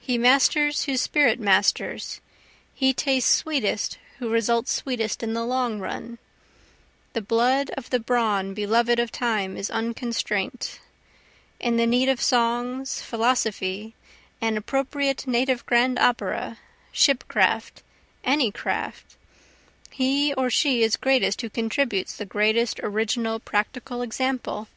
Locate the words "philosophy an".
13.02-14.56